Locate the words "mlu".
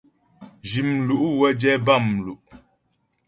0.91-1.33